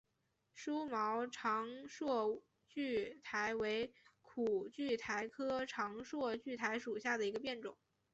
[0.55, 2.41] 疏毛长蒴
[2.73, 3.93] 苣苔为
[4.23, 7.77] 苦苣苔科长蒴苣苔属下的一个变种。